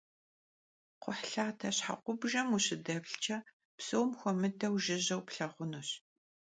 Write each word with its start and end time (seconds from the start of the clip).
Kxhuhlhate 1.01 1.69
şheğubjjem 1.77 2.47
vukhışıdeplhç'e 2.51 3.37
psom 3.77 4.09
xuemıdeu 4.19 4.75
jjıjeu 4.83 5.21
plhağunuş. 5.27 5.89